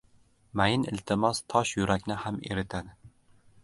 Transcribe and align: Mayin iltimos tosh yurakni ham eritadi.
Mayin 0.61 0.85
iltimos 0.93 1.43
tosh 1.55 1.77
yurakni 1.81 2.19
ham 2.25 2.43
eritadi. 2.53 2.99